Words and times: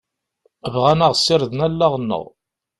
Bɣan 0.73 0.99
ad 1.07 1.11
ɣ-sirden 1.15 1.65
allaɣ-nneɣ. 1.67 2.25